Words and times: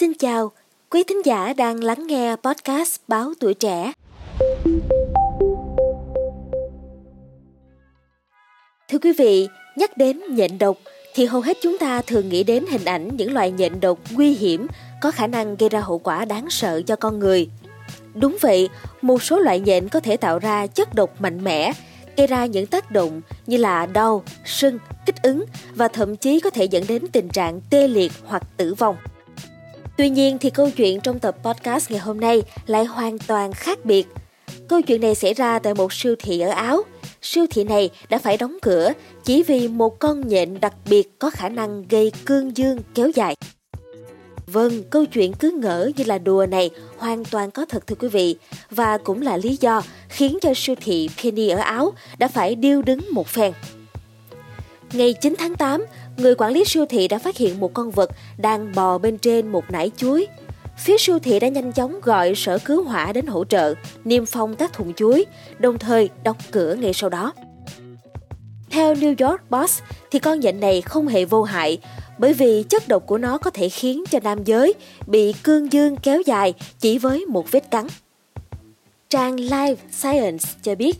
Xin 0.00 0.14
chào, 0.14 0.52
quý 0.90 1.02
thính 1.02 1.22
giả 1.24 1.52
đang 1.52 1.84
lắng 1.84 2.06
nghe 2.06 2.36
podcast 2.36 3.00
Báo 3.08 3.32
Tuổi 3.40 3.54
Trẻ. 3.54 3.92
Thưa 8.88 8.98
quý 9.02 9.12
vị, 9.18 9.48
nhắc 9.76 9.96
đến 9.96 10.20
nhện 10.30 10.58
độc 10.58 10.76
thì 11.14 11.26
hầu 11.26 11.40
hết 11.40 11.58
chúng 11.62 11.78
ta 11.78 12.02
thường 12.02 12.28
nghĩ 12.28 12.44
đến 12.44 12.64
hình 12.70 12.84
ảnh 12.84 13.16
những 13.16 13.34
loài 13.34 13.50
nhện 13.50 13.80
độc 13.80 13.98
nguy 14.10 14.34
hiểm 14.34 14.66
có 15.00 15.10
khả 15.10 15.26
năng 15.26 15.56
gây 15.56 15.68
ra 15.68 15.80
hậu 15.80 15.98
quả 15.98 16.24
đáng 16.24 16.50
sợ 16.50 16.82
cho 16.82 16.96
con 16.96 17.18
người. 17.18 17.48
Đúng 18.14 18.36
vậy, 18.40 18.68
một 19.02 19.22
số 19.22 19.38
loại 19.38 19.60
nhện 19.60 19.88
có 19.88 20.00
thể 20.00 20.16
tạo 20.16 20.38
ra 20.38 20.66
chất 20.66 20.94
độc 20.94 21.20
mạnh 21.20 21.44
mẽ, 21.44 21.72
gây 22.16 22.26
ra 22.26 22.46
những 22.46 22.66
tác 22.66 22.90
động 22.90 23.20
như 23.46 23.56
là 23.56 23.86
đau, 23.86 24.24
sưng, 24.44 24.78
kích 25.06 25.22
ứng 25.22 25.44
và 25.74 25.88
thậm 25.88 26.16
chí 26.16 26.40
có 26.40 26.50
thể 26.50 26.64
dẫn 26.64 26.84
đến 26.88 27.06
tình 27.12 27.28
trạng 27.28 27.60
tê 27.70 27.88
liệt 27.88 28.12
hoặc 28.24 28.42
tử 28.56 28.74
vong. 28.74 28.96
Tuy 30.00 30.08
nhiên 30.08 30.38
thì 30.38 30.50
câu 30.50 30.70
chuyện 30.70 31.00
trong 31.00 31.18
tập 31.18 31.36
podcast 31.42 31.90
ngày 31.90 32.00
hôm 32.00 32.20
nay 32.20 32.42
lại 32.66 32.84
hoàn 32.84 33.18
toàn 33.18 33.52
khác 33.52 33.84
biệt. 33.84 34.06
Câu 34.68 34.82
chuyện 34.82 35.00
này 35.00 35.14
xảy 35.14 35.34
ra 35.34 35.58
tại 35.58 35.74
một 35.74 35.92
siêu 35.92 36.14
thị 36.18 36.40
ở 36.40 36.50
Áo. 36.50 36.82
Siêu 37.22 37.46
thị 37.50 37.64
này 37.64 37.90
đã 38.08 38.18
phải 38.18 38.36
đóng 38.36 38.56
cửa 38.62 38.92
chỉ 39.24 39.42
vì 39.42 39.68
một 39.68 39.98
con 39.98 40.28
nhện 40.28 40.60
đặc 40.60 40.74
biệt 40.90 41.18
có 41.18 41.30
khả 41.30 41.48
năng 41.48 41.88
gây 41.88 42.12
cương 42.24 42.56
dương 42.56 42.78
kéo 42.94 43.10
dài. 43.14 43.34
Vâng, 44.46 44.82
câu 44.90 45.04
chuyện 45.04 45.32
cứ 45.32 45.50
ngỡ 45.50 45.90
như 45.96 46.04
là 46.04 46.18
đùa 46.18 46.46
này 46.50 46.70
hoàn 46.96 47.24
toàn 47.24 47.50
có 47.50 47.64
thật 47.64 47.86
thưa 47.86 47.96
quý 48.00 48.08
vị 48.08 48.36
và 48.70 48.98
cũng 48.98 49.22
là 49.22 49.36
lý 49.36 49.56
do 49.60 49.82
khiến 50.08 50.38
cho 50.42 50.52
siêu 50.56 50.74
thị 50.80 51.08
Penny 51.22 51.48
ở 51.48 51.58
Áo 51.58 51.92
đã 52.18 52.28
phải 52.28 52.54
điêu 52.54 52.82
đứng 52.82 53.00
một 53.12 53.28
phen. 53.28 53.52
Ngày 54.92 55.12
9 55.12 55.34
tháng 55.38 55.54
8, 55.56 55.86
người 56.16 56.34
quản 56.34 56.52
lý 56.52 56.64
siêu 56.64 56.86
thị 56.86 57.08
đã 57.08 57.18
phát 57.18 57.36
hiện 57.36 57.60
một 57.60 57.74
con 57.74 57.90
vật 57.90 58.10
đang 58.38 58.72
bò 58.74 58.98
bên 58.98 59.18
trên 59.18 59.48
một 59.48 59.64
nải 59.70 59.90
chuối. 59.96 60.26
Phía 60.78 60.98
siêu 60.98 61.18
thị 61.18 61.40
đã 61.40 61.48
nhanh 61.48 61.72
chóng 61.72 62.00
gọi 62.00 62.34
sở 62.34 62.58
cứu 62.58 62.84
hỏa 62.84 63.12
đến 63.12 63.26
hỗ 63.26 63.44
trợ, 63.44 63.74
niêm 64.04 64.26
phong 64.26 64.56
các 64.56 64.72
thùng 64.72 64.94
chuối, 64.94 65.26
đồng 65.58 65.78
thời 65.78 66.10
đóng 66.24 66.36
cửa 66.50 66.74
ngay 66.74 66.92
sau 66.92 67.10
đó. 67.10 67.32
Theo 68.70 68.94
New 68.94 69.28
York 69.28 69.40
Post, 69.50 69.82
thì 70.10 70.18
con 70.18 70.40
nhện 70.40 70.60
này 70.60 70.80
không 70.80 71.08
hề 71.08 71.24
vô 71.24 71.42
hại 71.42 71.78
bởi 72.18 72.32
vì 72.32 72.62
chất 72.62 72.88
độc 72.88 73.06
của 73.06 73.18
nó 73.18 73.38
có 73.38 73.50
thể 73.50 73.68
khiến 73.68 74.04
cho 74.10 74.18
nam 74.22 74.44
giới 74.44 74.74
bị 75.06 75.32
cương 75.32 75.72
dương 75.72 75.96
kéo 75.96 76.20
dài 76.20 76.54
chỉ 76.78 76.98
với 76.98 77.26
một 77.26 77.50
vết 77.50 77.70
cắn. 77.70 77.86
Trang 79.10 79.36
Life 79.36 79.76
Science 79.90 80.44
cho 80.62 80.74
biết, 80.74 80.96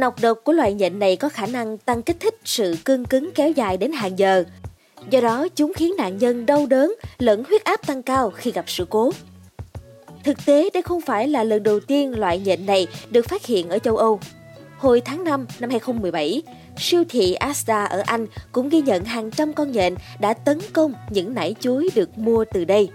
nọc 0.00 0.20
độc 0.20 0.38
của 0.44 0.52
loại 0.52 0.74
nhện 0.74 0.98
này 0.98 1.16
có 1.16 1.28
khả 1.28 1.46
năng 1.46 1.78
tăng 1.78 2.02
kích 2.02 2.20
thích 2.20 2.34
sự 2.44 2.76
cương 2.84 3.04
cứng 3.04 3.30
kéo 3.34 3.50
dài 3.50 3.76
đến 3.76 3.92
hàng 3.92 4.18
giờ. 4.18 4.44
Do 5.10 5.20
đó, 5.20 5.48
chúng 5.56 5.72
khiến 5.72 5.92
nạn 5.98 6.18
nhân 6.18 6.46
đau 6.46 6.66
đớn 6.66 6.94
lẫn 7.18 7.44
huyết 7.44 7.64
áp 7.64 7.86
tăng 7.86 8.02
cao 8.02 8.30
khi 8.30 8.50
gặp 8.50 8.64
sự 8.66 8.86
cố. 8.90 9.10
Thực 10.24 10.46
tế, 10.46 10.70
đây 10.74 10.82
không 10.82 11.00
phải 11.00 11.28
là 11.28 11.44
lần 11.44 11.62
đầu 11.62 11.80
tiên 11.80 12.18
loại 12.18 12.38
nhện 12.38 12.66
này 12.66 12.86
được 13.10 13.28
phát 13.28 13.46
hiện 13.46 13.68
ở 13.68 13.78
châu 13.78 13.96
Âu. 13.96 14.20
Hồi 14.78 15.00
tháng 15.00 15.24
5 15.24 15.46
năm 15.60 15.70
2017, 15.70 16.42
siêu 16.78 17.04
thị 17.08 17.34
Asda 17.34 17.84
ở 17.84 18.02
Anh 18.06 18.26
cũng 18.52 18.68
ghi 18.68 18.82
nhận 18.82 19.04
hàng 19.04 19.30
trăm 19.30 19.52
con 19.52 19.72
nhện 19.72 19.94
đã 20.20 20.34
tấn 20.34 20.58
công 20.72 20.92
những 21.10 21.34
nải 21.34 21.54
chuối 21.60 21.88
được 21.94 22.18
mua 22.18 22.44
từ 22.52 22.64
đây. 22.64 22.88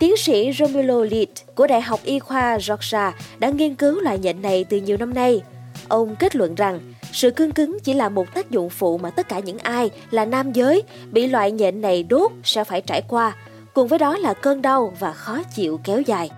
Tiến 0.00 0.16
sĩ 0.16 0.52
Romulo 0.52 1.04
Lead 1.04 1.28
của 1.54 1.66
Đại 1.66 1.80
học 1.80 2.00
Y 2.04 2.18
khoa 2.18 2.58
Georgia 2.68 3.12
đã 3.38 3.50
nghiên 3.50 3.74
cứu 3.74 4.00
loại 4.00 4.18
nhện 4.18 4.42
này 4.42 4.64
từ 4.64 4.76
nhiều 4.76 4.96
năm 4.96 5.14
nay. 5.14 5.42
Ông 5.88 6.16
kết 6.16 6.36
luận 6.36 6.54
rằng 6.54 6.80
sự 7.12 7.30
cương 7.30 7.52
cứng 7.52 7.78
chỉ 7.84 7.94
là 7.94 8.08
một 8.08 8.34
tác 8.34 8.50
dụng 8.50 8.70
phụ 8.70 8.98
mà 8.98 9.10
tất 9.10 9.28
cả 9.28 9.38
những 9.38 9.58
ai 9.58 9.90
là 10.10 10.24
nam 10.24 10.52
giới 10.52 10.82
bị 11.12 11.26
loại 11.26 11.52
nhện 11.52 11.80
này 11.80 12.02
đốt 12.02 12.32
sẽ 12.44 12.64
phải 12.64 12.80
trải 12.80 13.02
qua, 13.08 13.36
cùng 13.74 13.88
với 13.88 13.98
đó 13.98 14.16
là 14.16 14.34
cơn 14.34 14.62
đau 14.62 14.94
và 14.98 15.12
khó 15.12 15.42
chịu 15.54 15.80
kéo 15.84 16.00
dài. 16.00 16.30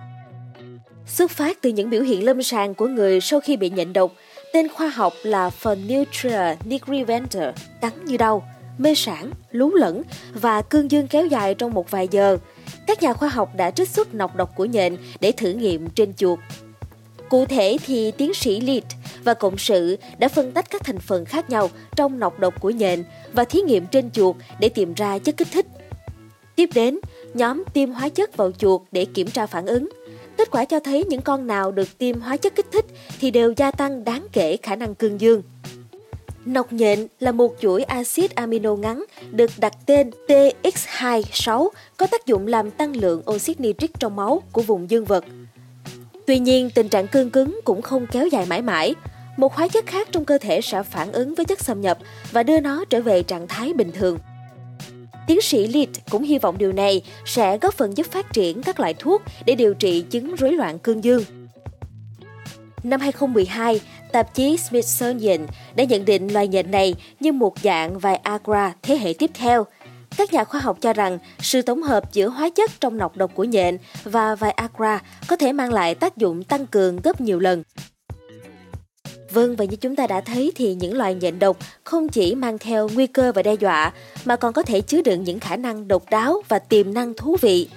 Xuất 1.07 1.31
phát 1.31 1.57
từ 1.61 1.69
những 1.69 1.89
biểu 1.89 2.01
hiện 2.01 2.25
lâm 2.25 2.43
sàng 2.43 2.73
của 2.73 2.87
người 2.87 3.21
sau 3.21 3.39
khi 3.39 3.57
bị 3.57 3.69
nhện 3.69 3.93
độc, 3.93 4.11
tên 4.53 4.69
khoa 4.69 4.87
học 4.87 5.13
là 5.23 5.49
Phenutria 5.49 6.55
nigriventer, 6.65 7.55
cắn 7.81 7.91
như 8.05 8.17
đau, 8.17 8.43
mê 8.77 8.95
sản, 8.95 9.31
lú 9.51 9.75
lẫn 9.75 10.01
và 10.33 10.61
cương 10.61 10.91
dương 10.91 11.07
kéo 11.07 11.25
dài 11.25 11.55
trong 11.55 11.73
một 11.73 11.91
vài 11.91 12.07
giờ. 12.11 12.37
Các 12.87 13.03
nhà 13.03 13.13
khoa 13.13 13.29
học 13.29 13.55
đã 13.55 13.71
trích 13.71 13.89
xuất 13.89 14.13
nọc 14.13 14.35
độc 14.35 14.55
của 14.55 14.65
nhện 14.65 14.97
để 15.19 15.31
thử 15.31 15.49
nghiệm 15.49 15.89
trên 15.89 16.13
chuột. 16.13 16.39
Cụ 17.29 17.45
thể 17.45 17.77
thì 17.85 18.11
tiến 18.11 18.33
sĩ 18.33 18.59
Lead 18.59 18.83
và 19.23 19.33
cộng 19.33 19.57
sự 19.57 19.97
đã 20.17 20.27
phân 20.27 20.51
tách 20.51 20.69
các 20.69 20.83
thành 20.83 20.99
phần 20.99 21.25
khác 21.25 21.49
nhau 21.49 21.69
trong 21.95 22.19
nọc 22.19 22.39
độc 22.39 22.61
của 22.61 22.69
nhện 22.69 23.03
và 23.33 23.43
thí 23.43 23.61
nghiệm 23.61 23.85
trên 23.87 24.11
chuột 24.11 24.35
để 24.59 24.69
tìm 24.69 24.93
ra 24.93 25.17
chất 25.17 25.37
kích 25.37 25.47
thích. 25.51 25.65
Tiếp 26.55 26.69
đến, 26.73 26.99
nhóm 27.33 27.63
tiêm 27.73 27.91
hóa 27.91 28.09
chất 28.09 28.37
vào 28.37 28.51
chuột 28.51 28.81
để 28.91 29.05
kiểm 29.05 29.27
tra 29.27 29.45
phản 29.45 29.65
ứng. 29.65 29.89
Kết 30.37 30.51
quả 30.51 30.65
cho 30.65 30.79
thấy 30.79 31.03
những 31.03 31.21
con 31.21 31.47
nào 31.47 31.71
được 31.71 31.97
tiêm 31.97 32.19
hóa 32.19 32.37
chất 32.37 32.55
kích 32.55 32.71
thích 32.71 32.85
thì 33.19 33.31
đều 33.31 33.53
gia 33.57 33.71
tăng 33.71 34.03
đáng 34.03 34.27
kể 34.31 34.57
khả 34.61 34.75
năng 34.75 34.95
cương 34.95 35.21
dương. 35.21 35.41
Nọc 36.45 36.73
nhện 36.73 37.07
là 37.19 37.31
một 37.31 37.55
chuỗi 37.59 37.83
axit 37.83 38.35
amino 38.35 38.75
ngắn 38.75 39.03
được 39.31 39.51
đặt 39.57 39.73
tên 39.85 40.11
TX26 40.27 41.69
có 41.97 42.07
tác 42.07 42.25
dụng 42.25 42.47
làm 42.47 42.71
tăng 42.71 42.95
lượng 42.95 43.21
oxit 43.31 43.59
nitric 43.59 43.99
trong 43.99 44.15
máu 44.15 44.43
của 44.51 44.61
vùng 44.61 44.89
dương 44.89 45.05
vật. 45.05 45.25
Tuy 46.27 46.39
nhiên, 46.39 46.69
tình 46.75 46.89
trạng 46.89 47.07
cương 47.07 47.29
cứng 47.29 47.59
cũng 47.63 47.81
không 47.81 48.05
kéo 48.11 48.27
dài 48.27 48.45
mãi 48.45 48.61
mãi. 48.61 48.95
Một 49.37 49.53
hóa 49.53 49.67
chất 49.67 49.85
khác 49.85 50.07
trong 50.11 50.25
cơ 50.25 50.37
thể 50.37 50.61
sẽ 50.61 50.83
phản 50.83 51.11
ứng 51.11 51.35
với 51.35 51.45
chất 51.45 51.61
xâm 51.61 51.81
nhập 51.81 51.97
và 52.31 52.43
đưa 52.43 52.59
nó 52.59 52.85
trở 52.89 53.01
về 53.01 53.23
trạng 53.23 53.47
thái 53.47 53.73
bình 53.73 53.91
thường. 53.91 54.17
Tiến 55.27 55.41
sĩ 55.41 55.67
Lit 55.67 55.89
cũng 56.09 56.23
hy 56.23 56.39
vọng 56.39 56.57
điều 56.57 56.71
này 56.71 57.01
sẽ 57.25 57.57
góp 57.57 57.73
phần 57.73 57.97
giúp 57.97 58.07
phát 58.11 58.33
triển 58.33 58.63
các 58.63 58.79
loại 58.79 58.93
thuốc 58.93 59.21
để 59.45 59.55
điều 59.55 59.73
trị 59.73 60.01
chứng 60.01 60.35
rối 60.35 60.51
loạn 60.51 60.79
cương 60.79 61.03
dương. 61.03 61.23
Năm 62.83 62.99
2012, 62.99 63.81
tạp 64.11 64.35
chí 64.35 64.57
Smithsonian 64.57 65.47
đã 65.75 65.83
nhận 65.83 66.05
định 66.05 66.33
loài 66.33 66.47
nhện 66.47 66.71
này 66.71 66.95
như 67.19 67.31
một 67.31 67.59
dạng 67.63 67.99
Viagra 67.99 68.73
thế 68.81 68.97
hệ 68.97 69.13
tiếp 69.13 69.31
theo. 69.33 69.65
Các 70.17 70.33
nhà 70.33 70.43
khoa 70.43 70.59
học 70.59 70.77
cho 70.81 70.93
rằng 70.93 71.19
sự 71.39 71.61
tổng 71.61 71.83
hợp 71.83 72.13
giữa 72.13 72.27
hóa 72.27 72.49
chất 72.49 72.71
trong 72.79 72.97
nọc 72.97 73.17
độc 73.17 73.31
của 73.35 73.43
nhện 73.43 73.77
và 74.03 74.35
Viagra 74.35 75.01
có 75.27 75.35
thể 75.35 75.53
mang 75.53 75.73
lại 75.73 75.95
tác 75.95 76.17
dụng 76.17 76.43
tăng 76.43 76.67
cường 76.67 76.99
gấp 77.03 77.21
nhiều 77.21 77.39
lần. 77.39 77.63
Vâng, 79.31 79.55
và 79.55 79.65
như 79.65 79.75
chúng 79.75 79.95
ta 79.95 80.07
đã 80.07 80.21
thấy 80.21 80.51
thì 80.55 80.75
những 80.75 80.97
loài 80.97 81.15
nhện 81.15 81.39
độc 81.39 81.57
không 81.83 82.09
chỉ 82.09 82.35
mang 82.35 82.57
theo 82.57 82.89
nguy 82.93 83.07
cơ 83.07 83.31
và 83.31 83.43
đe 83.43 83.53
dọa 83.53 83.93
mà 84.25 84.35
còn 84.35 84.53
có 84.53 84.63
thể 84.63 84.81
chứa 84.81 85.01
đựng 85.01 85.23
những 85.23 85.39
khả 85.39 85.55
năng 85.55 85.87
độc 85.87 86.03
đáo 86.09 86.41
và 86.47 86.59
tiềm 86.59 86.93
năng 86.93 87.13
thú 87.13 87.37
vị. 87.41 87.67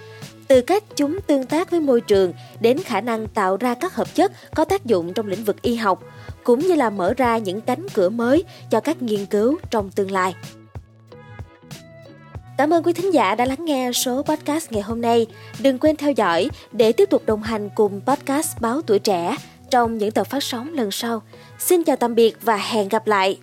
Từ 0.49 0.61
cách 0.61 0.85
chúng 0.97 1.21
tương 1.21 1.47
tác 1.47 1.71
với 1.71 1.81
môi 1.81 2.01
trường 2.01 2.33
đến 2.61 2.79
khả 2.85 3.01
năng 3.01 3.29
tạo 3.29 3.57
ra 3.57 3.75
các 3.75 3.95
hợp 3.95 4.15
chất 4.15 4.33
có 4.55 4.65
tác 4.65 4.85
dụng 4.85 5.15
trong 5.15 5.27
lĩnh 5.27 5.45
vực 5.45 5.63
y 5.63 5.77
học, 5.77 6.03
cũng 6.45 6.59
như 6.59 6.75
là 6.75 6.91
mở 6.91 7.15
ra 7.17 7.39
những 7.39 7.61
cánh 7.61 7.87
cửa 7.95 8.09
mới 8.09 8.45
cho 8.71 8.81
các 8.81 9.03
nghiên 9.03 9.27
cứu 9.27 9.59
trong 9.71 9.91
tương 9.91 10.11
lai. 10.11 10.35
Cảm 12.59 12.73
ơn 12.73 12.83
quý 12.83 12.93
thính 12.93 13.15
giả 13.15 13.35
đã 13.35 13.45
lắng 13.45 13.65
nghe 13.65 13.93
số 13.93 14.23
podcast 14.23 14.73
ngày 14.73 14.83
hôm 14.83 15.01
nay. 15.01 15.27
Đừng 15.59 15.79
quên 15.79 15.97
theo 15.97 16.13
dõi 16.13 16.49
để 16.73 16.93
tiếp 16.93 17.11
tục 17.11 17.23
đồng 17.27 17.43
hành 17.43 17.71
cùng 17.75 18.01
podcast 18.07 18.61
Báo 18.61 18.83
Tuổi 18.83 18.99
Trẻ 18.99 19.37
trong 19.71 19.99
những 19.99 20.11
tập 20.11 20.25
phát 20.25 20.43
sóng 20.43 20.75
lần 20.75 20.91
sau. 20.91 21.23
Xin 21.59 21.85
chào 21.85 21.97
tạm 21.97 22.15
biệt 22.15 22.37
và 22.43 22.57
hẹn 22.57 22.89
gặp 22.89 23.07
lại! 23.07 23.39